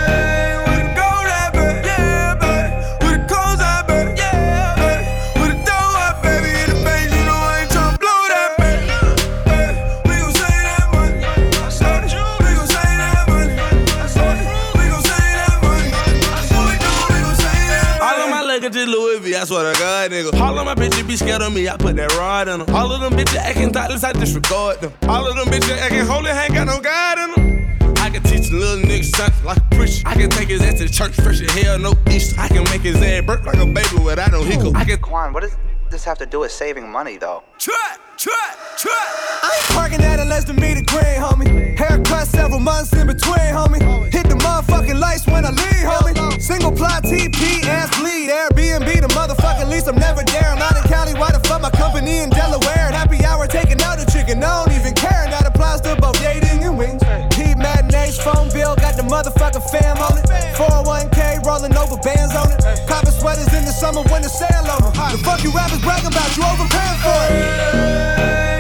[19.44, 20.40] I swear to God, nigga.
[20.40, 22.74] All of my bitches be scared of me, I put that rod in them.
[22.74, 24.94] All of them bitches acting thoughtless, I disregard them.
[25.10, 27.98] All of them bitches acting holy, ain't got no God in them.
[27.98, 30.02] I can teach a little nigga something like a preacher.
[30.06, 32.40] I can take his ass to church fresh as hell, no Easter.
[32.40, 34.78] I can make his ass burp like a baby without no hiccup.
[34.78, 35.00] I can.
[35.00, 35.58] Quan, what does
[35.94, 37.44] this have to do with saving money, though?
[37.60, 38.34] Try, try,
[38.78, 39.06] try.
[39.44, 41.78] I ain't parking at a less than meter green, homie.
[41.78, 43.78] Haircut several months in between, homie.
[44.12, 46.42] Hit the motherfucking lights when I leave, homie.
[46.42, 48.30] Single ply TP, ass bleed.
[48.30, 49.88] Airbnb, the motherfucking lease.
[49.88, 50.50] I'm never there.
[50.50, 51.14] I'm out in Cali.
[51.14, 52.90] Why the fuck my company in Delaware?
[52.90, 54.44] And happy hour taking out a chicken.
[54.44, 55.22] I don't even care.
[55.26, 57.04] And that applies to both dating and wings.
[57.38, 58.76] Heat matinees, phone bill.
[58.78, 60.26] Got the motherfucking fam on it.
[60.58, 61.13] 401k
[61.54, 62.60] rolling over bands on it.
[62.88, 64.90] Copper sweaters in the summer when the sale over.
[65.12, 66.36] The fuck you rappers bragging about?
[66.36, 68.53] You overpaying for it.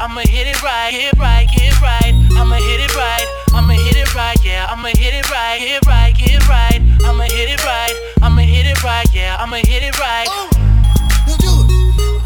[0.00, 2.14] I'ma hit it right, hit right, get right.
[2.32, 4.66] I'ma hit it right, I'ma hit it right, yeah.
[4.70, 6.80] I'ma hit it right, hit right, get right.
[7.04, 9.36] I'ma hit it right, I'ma hit it right, yeah.
[9.38, 10.26] I'ma hit it right.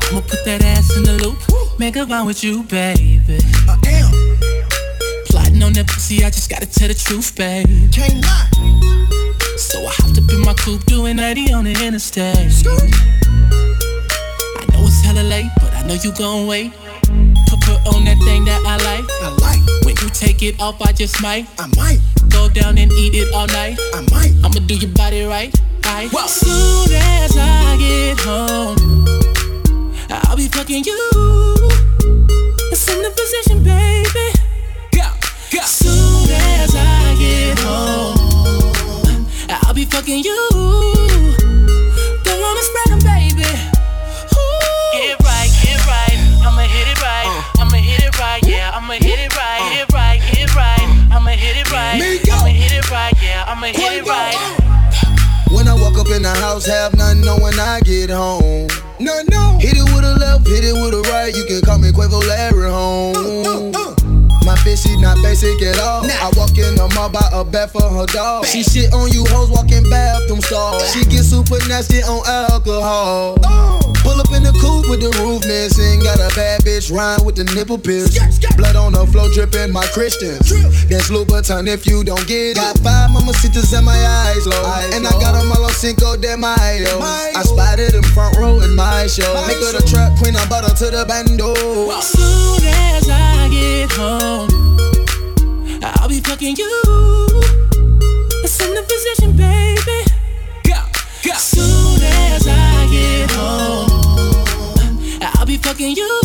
[0.08, 1.36] I'ma put that ass in the loop,
[1.80, 3.40] make a run with you, baby.
[3.66, 4.38] I am.
[5.26, 7.88] Plotting on that pussy, I just gotta tell the truth, baby.
[7.90, 8.50] Can't lie.
[9.56, 12.36] So I hopped up in my coupe, doing 90 on the interstate.
[12.36, 12.40] I
[14.70, 16.72] know it's hella late, but I know you gon' wait.
[17.86, 19.04] On that thing that I like.
[19.20, 19.84] I like.
[19.84, 21.46] When you take it off, I just might.
[21.58, 21.98] I might.
[22.30, 23.78] Go down and eat it all night.
[23.92, 24.32] I might.
[24.44, 25.54] I'ma do your body right.
[25.84, 26.10] right.
[26.28, 29.04] Soon as I get home,
[30.10, 30.98] I'll be fucking you.
[32.72, 34.32] Assume the position, baby.
[34.92, 35.08] Go,
[35.52, 35.60] go.
[35.64, 39.26] Soon as I get home.
[39.48, 41.03] I'll be fucking you.
[48.74, 51.08] I'ma hit it right, hit right, get right.
[51.12, 51.94] I'ma hit it right.
[51.94, 53.44] I'ma hit it right, yeah.
[53.46, 54.34] I'ma hit it right.
[55.52, 58.66] When I walk up in the house, have nothing know when I get home.
[58.98, 59.58] No, no.
[59.60, 61.32] Hit it with a left, hit it with a right.
[61.32, 63.14] You can call me Quavo Larry home.
[63.16, 63.83] Oh, oh, oh.
[64.44, 66.02] My bitch, she not basic at all.
[66.06, 66.28] Nah.
[66.28, 68.42] I walk in the mall, buy a bed for her dog.
[68.42, 68.52] Bam.
[68.52, 70.78] She shit on you hoes, walking bathroom stall.
[70.92, 73.38] She get super nasty on alcohol.
[73.42, 73.80] Oh.
[74.04, 76.04] Pull up in the coupe with the roof missing.
[76.04, 78.20] Got a bad bitch rhyme with the nipple pierce.
[78.56, 80.52] Blood on the floor dripping my Christians.
[80.92, 82.56] That's Louboutin if you don't get it.
[82.60, 84.60] Got five mamacitas in my eyes low.
[84.60, 85.06] Eyes and.
[85.06, 87.00] I got them all on Cinco de Mayo.
[87.00, 89.32] I spotted them front row in my show.
[89.48, 91.54] Make her the trap queen, I bought her to the bando.
[92.00, 94.33] Soon as I get home.
[95.82, 96.70] I'll be fucking you.
[98.44, 100.04] Assume the position, baby.
[100.64, 100.74] Go,
[101.22, 101.34] go.
[101.34, 106.23] Soon as I get home, I'll be fucking you.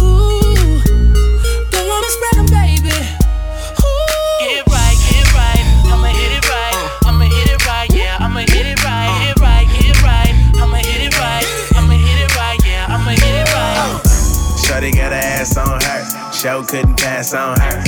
[16.40, 17.84] Show couldn't pass on her.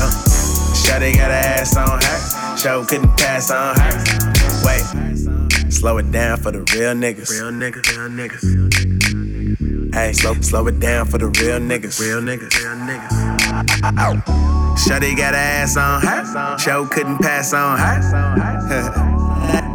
[0.00, 0.10] Uh,
[0.72, 2.56] Shorty got her ass on her.
[2.56, 3.90] Show couldn't pass on her.
[4.64, 4.80] Wait,
[5.70, 7.28] slow it down for the real niggas.
[7.28, 9.94] Real niggas, real niggas.
[9.94, 12.00] Hey, slow, slow it down for the real niggas.
[12.00, 13.12] Real niggas, real niggas.
[14.78, 16.58] Shorty got her ass on her.
[16.58, 19.08] Show couldn't pass on her.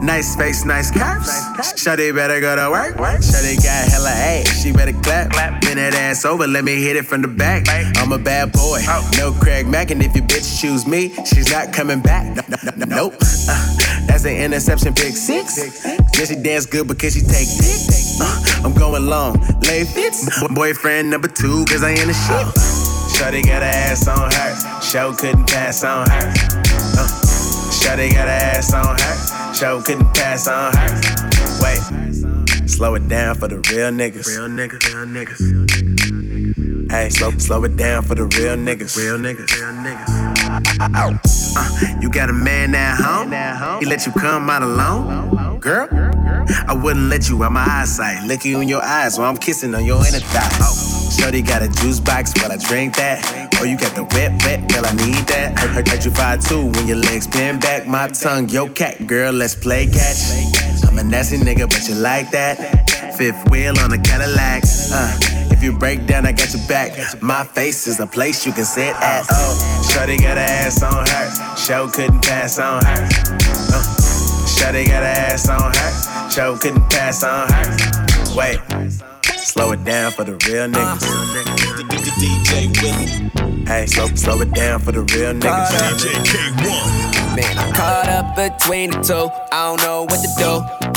[0.08, 1.30] Nice face, nice curves.
[1.76, 2.96] Shawty better go to work.
[2.96, 5.32] Shawty got hella ass, she better clap.
[5.62, 7.66] Bend that ass over, let me hit it from the back.
[7.98, 8.80] I'm a bad boy,
[9.18, 12.26] no Craig Mack, and if your bitch choose me, she's not coming back.
[12.38, 13.14] No, no, no, nope.
[13.50, 13.76] Uh,
[14.08, 15.58] that's an interception pick six.
[15.86, 17.82] Yeah, she dance good because she take dick.
[18.22, 20.26] Uh, I'm going long, lay fits.
[20.56, 22.48] Boyfriend number two, cause I ain't a shit.
[23.12, 26.28] Shawty got her ass on her, show couldn't pass on her.
[26.96, 27.08] Uh,
[27.70, 29.16] Shawty got her ass on her,
[29.58, 30.88] show couldn't pass on her.
[31.64, 34.28] Wait, slow it down for the real niggas.
[34.28, 36.92] Real niggas, real niggas.
[36.92, 38.96] Hey, slow, slow it down for the real niggas.
[38.96, 40.08] Real niggas, real niggas.
[41.58, 43.32] Uh, you got a man at home?
[43.80, 45.60] He let you come out alone?
[45.60, 45.88] Girl,
[46.68, 48.24] I wouldn't let you out my eyesight.
[48.28, 50.58] Look you in your eyes while I'm kissing on your inner thighs.
[50.62, 53.50] Oh, Shorty got a juice box, while I drink that.
[53.60, 55.58] Oh, you got the wet, wet, girl, I need that.
[55.58, 57.88] Heard, heard, you fight too when your legs bend back.
[57.88, 60.86] My tongue, yo cat, girl, let's play catch.
[60.88, 63.16] I'm a nasty nigga, but you like that.
[63.18, 64.64] Fifth wheel on a Cadillac.
[64.92, 65.18] Uh,
[65.52, 67.22] if you break down, I got your back.
[67.22, 69.26] My face is a place you can sit at.
[69.32, 71.56] Oh, Shorty got her ass on her.
[71.58, 73.10] Show couldn't pass on her.
[73.74, 73.97] Uh,
[74.58, 76.30] Shorty got her ass on her.
[76.32, 78.36] Show couldn't pass on her.
[78.36, 78.60] Wait,
[79.38, 81.04] slow it down for the real niggas.
[81.04, 81.38] Uh.
[82.18, 83.66] DJ Willie.
[83.66, 85.68] Hey, slow, slow it down for the real niggas.
[85.68, 87.36] DJ Kay-One.
[87.36, 89.30] Man, I'm caught up between the two.
[89.52, 90.88] I don't know what to do.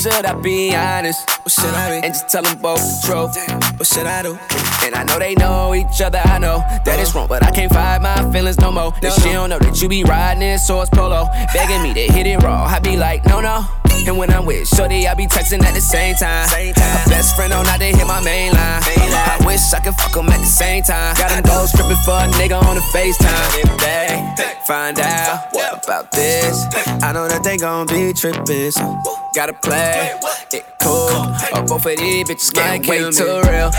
[0.00, 1.28] Should I be honest?
[1.42, 2.06] What should I be?
[2.06, 3.78] And just tell them both the truth.
[3.78, 4.65] What should I do?
[4.86, 6.22] And I know they know each other.
[6.24, 8.92] I know that it's wrong, but I can't fight my feelings no more.
[9.02, 12.24] That she don't know that you be riding in source polo, begging me to hit
[12.24, 12.66] it raw.
[12.66, 13.66] I be like, no, no.
[14.06, 16.46] And when I'm with Shorty, I be texting at the same time.
[16.46, 16.94] Same time.
[16.94, 18.82] My best friend on not to hit my main line.
[18.86, 19.26] Main line.
[19.26, 21.16] I wish I could fuck them at the same time.
[21.16, 23.58] Got them gold stripping for a nigga on the FaceTime.
[23.58, 26.64] If they find out what about this,
[27.02, 28.70] I know that they gon' be tripping.
[28.70, 29.02] So
[29.34, 30.14] gotta play
[30.52, 31.10] it cool.
[31.58, 33.72] Or both of these bitches might way too real.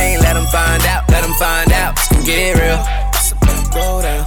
[0.00, 1.92] Can't let them find out, let them find out.
[1.92, 2.80] It's gonna get real.
[3.12, 4.24] It's about to go down.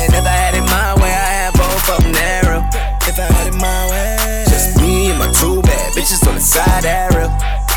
[0.00, 2.64] And if I had it my way, I had both of them narrow.
[3.04, 6.40] If I had it my way, just me and my two bad bitches on the
[6.40, 7.28] side that real.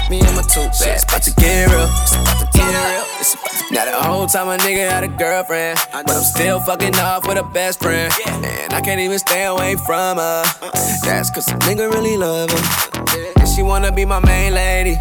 [0.10, 1.92] Me and my two bad, it's about to get real.
[2.02, 3.04] It's about to get real.
[3.20, 6.60] It's about to now the whole time a nigga had a girlfriend, but I'm still
[6.62, 10.44] fucking off with a best friend, and I can't even stay away from her.
[10.62, 10.72] Uh-uh.
[11.04, 14.96] That's cause a nigga really love her, and she wanna be my main lady,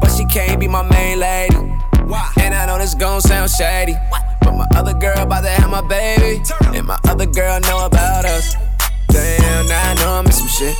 [0.00, 1.56] but she can't be my main lady.
[2.06, 2.30] Why?
[2.40, 3.94] And I know this gon' sound shady,
[4.42, 6.42] but my other girl about to have my baby,
[6.76, 8.54] and my other girl know about us.
[9.08, 10.76] Damn, now I know I'm in some shit.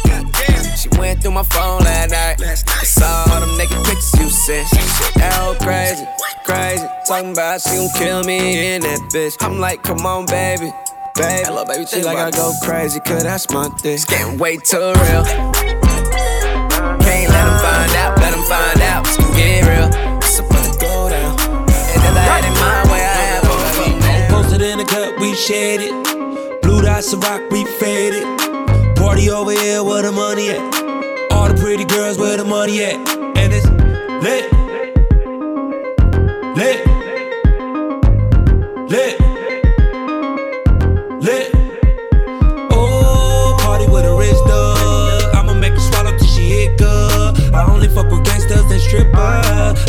[0.76, 2.42] She went through my phone last night.
[2.42, 4.70] I saw all them naked pictures you sent.
[5.16, 6.06] That whole crazy,
[6.44, 6.86] crazy.
[7.06, 9.36] Talking about she gon' kill me in that bitch.
[9.40, 10.70] I'm like, come on, baby.
[11.16, 13.94] Baby, Hello, baby, she like I go crazy, cause that's my thing.
[13.94, 15.75] It's getting way too real.
[18.48, 19.06] Find out.
[19.06, 19.88] It's gonna get real.
[20.18, 21.34] It's about to go down.
[21.68, 24.30] And I had it my way, I have both of them.
[24.30, 26.62] Posted in the cup, we shared it.
[26.62, 28.24] Blue dots of rock, we faded.
[28.96, 30.60] Party over here, where the money at?
[31.32, 32.96] All the pretty girls, where the money at?
[33.36, 33.66] And it's.
[34.22, 34.50] Lit.
[36.56, 36.85] Lit.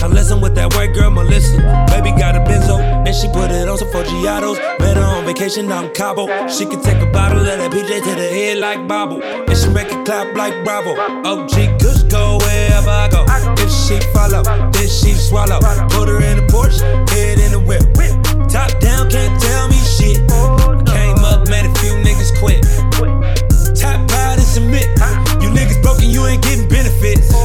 [0.04, 1.58] Unless I'm with that white girl, Melissa.
[1.92, 4.58] Baby got a benzo, and she put it on some Forgiatos.
[4.80, 6.26] Met her on vacation in Cabo.
[6.48, 9.22] She can take a bottle of that PJ to the head like Bobble.
[9.22, 10.98] And she make it clap like Bravo.
[11.28, 13.26] OG Kush go wherever I go.
[13.62, 15.60] If she follow, then she swallow.
[15.90, 16.82] Put her in the Porsche,
[17.12, 17.84] head in the whip.
[18.50, 20.18] Top down, can't tell me shit.
[20.90, 22.64] Came up, made a few niggas quit.
[23.78, 24.88] Top out and submit.
[25.42, 27.37] You niggas broken, you ain't getting benefits.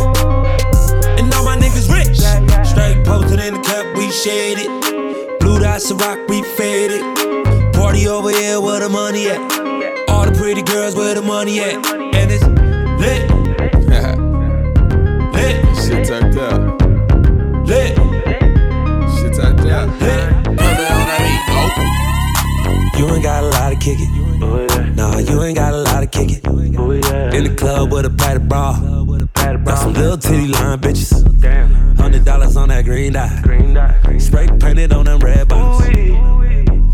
[3.32, 4.68] In the cup, we shared it.
[5.40, 7.00] Blue dots of rock, we faded.
[7.72, 9.40] Party over here, where the money at?
[10.08, 11.74] All the pretty girls, where the money at?
[11.74, 12.44] And it's
[13.00, 13.30] lit.
[15.34, 15.76] lit.
[15.76, 16.71] Shit turned up.
[23.02, 24.08] You ain't got a lot of kick it.
[24.40, 26.40] Oh, nah, you ain't got a lot of kick it.
[26.46, 28.78] Oh, in the club with a padded bra.
[28.78, 31.10] Got some little titty line bitches.
[31.98, 33.28] Hundred dollars on that green dot.
[34.20, 35.84] Spray painted on them red bottoms.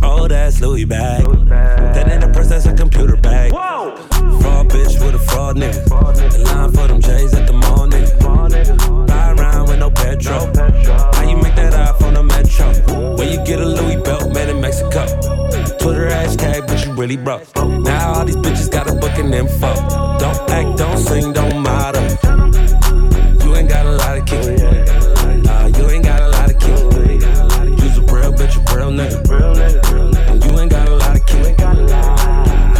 [0.02, 1.26] Oh, that's Louis bag.
[1.46, 3.50] That ain't a purse, that's a computer bag.
[3.50, 5.84] Fraud bitch with a fraud nigga.
[6.32, 9.06] The line for them J's at the mall nigga.
[9.06, 10.46] Buy around with no petrol.
[10.56, 13.14] How you make that eye from the metro?
[13.14, 15.37] Where you get a Louis belt made in Mexico?
[16.98, 17.54] Really rough.
[17.54, 19.72] Now all these bitches got a booking info.
[20.18, 22.02] Don't act, don't sing, don't model.
[23.44, 24.58] You ain't got a lot of kick.
[25.44, 26.78] Nah, you ain't got a lot of kick.
[27.80, 29.18] You's a real bitch, a real nigga.
[30.28, 31.56] And you ain't got a lot of kick.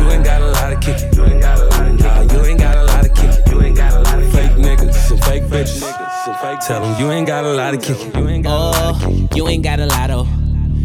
[0.01, 1.13] You ain't got a lot of kick.
[1.13, 3.47] Nah, you ain't got a lot of kick.
[3.53, 6.67] You ain't got a lot of fake niggas and fake bitches.
[6.67, 7.97] Tell you ain't got a lot of kick.
[8.15, 9.37] Oh, you ain't got a lot of.
[9.37, 10.27] You ain't got a lotto.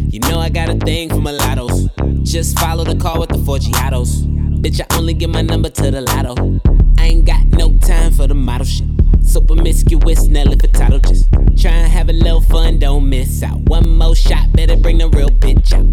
[0.08, 1.88] You know I got a thing for mulattoes.
[2.24, 4.24] Just follow the call with the Forgiatos.
[4.60, 6.60] Bitch, I only give my number to the lotto.
[6.98, 8.88] I ain't got no time for the model shit.
[9.22, 11.00] So promiscuous, Nelly Furtado.
[11.06, 13.60] Just try and have a little fun, don't miss out.
[13.68, 15.86] One more shot, better bring the real bitch out.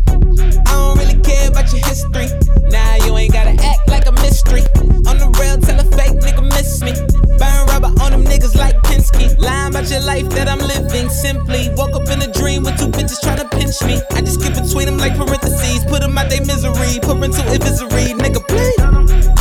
[0.67, 2.27] I don't really care about your history.
[2.69, 4.61] Nah, you ain't gotta act like a mystery.
[5.05, 7.11] On the real, tell a fake nigga miss me.
[8.12, 9.38] On them niggas like Pinsky.
[9.39, 11.70] Lying about your life that I'm living simply.
[11.76, 14.01] Woke up in a dream with two bitches trying to pinch me.
[14.12, 15.86] I just skip between them like parentheses.
[15.86, 16.99] Put them out their misery.
[17.01, 19.40] Parental advisory, nigga, please.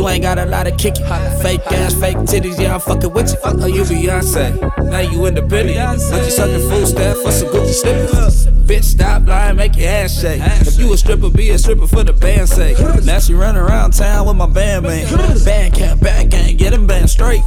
[0.00, 1.42] You ain't got a lot of kick it.
[1.42, 3.38] Fake ass, fake titties, yeah, I'm fucking with you.
[3.44, 4.56] Oh, you Beyonce.
[4.90, 5.76] Now you independent.
[6.10, 8.46] But you sucking food stamp for some Gucci slippers.
[8.46, 10.40] Bitch, stop lying, make your ass shake.
[10.66, 12.78] If you a stripper, be a stripper for the band's sake.
[13.04, 14.84] Now she run around town with my band.
[14.84, 17.44] Band camp, band gang, get them band straight.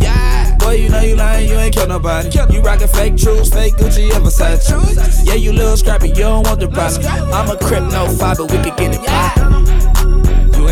[0.59, 2.29] Boy, you know you lying, you ain't kill nobody.
[2.53, 5.25] You rockin' fake truths, fake Gucci, ever Versace.
[5.25, 7.03] Yeah, you little scrappy, you don't want the problem.
[7.33, 9.52] I'm a crip, no fiber, we could get it poppin'.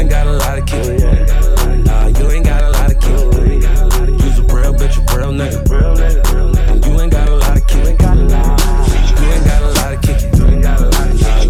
[0.01, 1.85] You ain't got a lot of kick.
[1.85, 3.11] Nah, you ain't got a lot of kick.
[4.25, 5.61] You's a real bitch, a real nigga.
[6.71, 7.85] And you ain't got a lot of kick.
[7.85, 10.33] You ain't got a lot of kick.
[10.33, 10.81] Nah,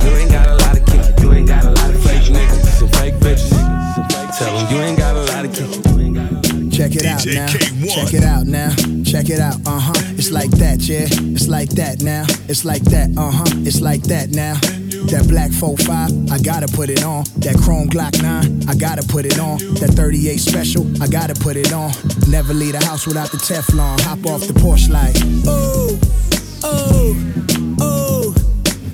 [0.03, 1.21] you ain't got a lot of kick.
[1.21, 4.37] You ain't got a lot of fake niggas and fake bitches.
[4.37, 5.69] Tell 'em you ain't got a lot of kick.
[6.73, 7.47] Check it out now.
[7.47, 8.75] Check it out now.
[9.05, 9.55] Check it out.
[9.65, 9.93] Uh huh.
[10.17, 11.07] It's like that, yeah.
[11.09, 12.25] It's like that now.
[12.49, 13.11] It's like that.
[13.15, 13.45] Uh huh.
[13.65, 14.55] It's like that now.
[15.07, 17.23] That black 4-5, I gotta put it on.
[17.41, 19.57] That chrome Glock 9, I gotta put it on.
[19.81, 21.91] That 38 special, I gotta put it on.
[22.29, 23.99] Never leave the house without the Teflon.
[24.01, 25.15] Hop off the porch like,
[25.47, 25.97] oh,
[26.63, 27.17] oh,
[27.81, 28.35] oh,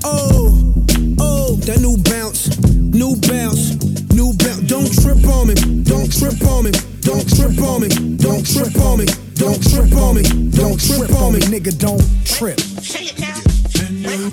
[0.05, 0.73] oh,
[1.19, 1.55] oh.
[1.67, 3.75] That new bounce, new bounce,
[4.15, 4.63] new bounce.
[4.63, 6.71] Don't trip on me, don't trip on me,
[7.03, 10.23] don't trip on me, don't trip on me, don't trip on me,
[10.55, 12.63] don't trip on me, nigga, don't trip.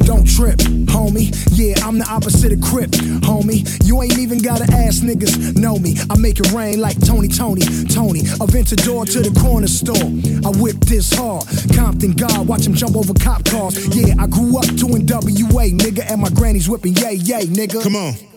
[0.05, 0.59] Don't trip,
[0.93, 1.33] homie.
[1.57, 2.91] Yeah, I'm the opposite of Crip,
[3.25, 3.65] homie.
[3.87, 5.97] You ain't even gotta ask niggas, know me.
[6.11, 8.21] I make it rain like Tony, Tony, Tony.
[8.41, 9.97] Aventador to the corner store.
[10.45, 11.45] I whip this hard.
[11.75, 13.75] Compton God, watch him jump over cop cars.
[13.97, 17.83] Yeah, I grew up to WA, nigga, and my granny's whipping yay, yay, nigga.
[17.83, 18.34] Come on.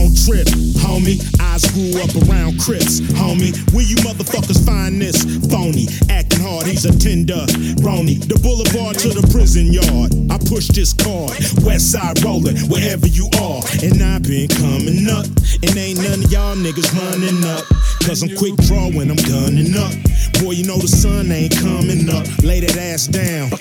[0.00, 0.48] Don't trip,
[0.80, 1.20] homie.
[1.36, 3.52] I grew up around Crips, homie.
[3.74, 5.20] Where you motherfuckers find this?
[5.52, 7.44] Phony, acting hard, he's a tender.
[7.84, 10.16] Rony, the boulevard to the prison yard.
[10.32, 11.36] I push this card,
[11.68, 13.60] west side rolling, wherever you are.
[13.84, 15.28] And I've been coming up,
[15.60, 17.68] and ain't none of y'all niggas running up.
[18.00, 19.92] Cause I'm quick draw when I'm gunning up.
[20.40, 22.24] Boy, you know the sun ain't coming up.
[22.40, 23.52] Lay that ass down.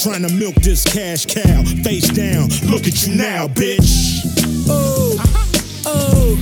[0.00, 1.60] Trying to milk this cash cow.
[1.84, 4.24] Face down, look at you now, bitch.
[4.64, 5.53] Oh, uh-huh.
[5.86, 6.36] Oh,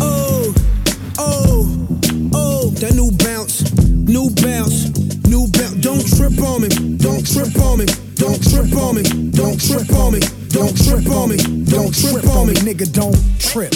[0.00, 0.54] oh,
[1.18, 1.88] oh,
[2.34, 2.70] oh.
[2.80, 4.90] That new bounce, new bounce,
[5.28, 5.76] new bounce.
[5.80, 10.12] Don't trip on me, don't trip on me, don't trip on me, don't trip on
[10.12, 13.72] me, don't trip on me, don't trip on me, nigga, don't trip.